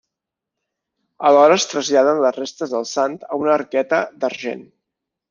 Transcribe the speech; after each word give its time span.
Alhora 1.29 1.57
es 1.61 1.67
traslladen 1.73 2.21
les 2.23 2.39
restes 2.39 2.73
del 2.77 2.87
sant 2.93 3.19
a 3.29 3.39
una 3.43 3.55
arqueta 3.57 4.01
d'argent. 4.25 4.65